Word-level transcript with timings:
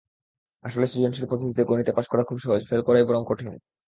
আসলে 0.63 0.85
সৃজনশীল 0.87 1.25
পদ্ধতিতে 1.29 1.61
গণিতে 1.63 1.91
পাস 1.93 2.05
করা 2.07 2.23
খুব 2.23 2.37
সহজ, 2.39 2.61
ফেল 2.69 2.81
করাই 2.83 3.03
বরং 3.03 3.21
কঠিন। 3.27 3.47